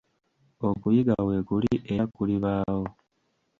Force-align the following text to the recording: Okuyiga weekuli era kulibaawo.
Okuyiga 0.69 1.15
weekuli 1.27 1.73
era 1.91 2.03
kulibaawo. 2.13 2.85